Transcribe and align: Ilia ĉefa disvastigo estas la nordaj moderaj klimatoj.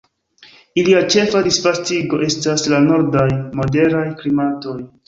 Ilia 0.83 1.01
ĉefa 1.15 1.43
disvastigo 1.49 2.23
estas 2.31 2.67
la 2.75 2.81
nordaj 2.89 3.29
moderaj 3.63 4.07
klimatoj. 4.25 4.79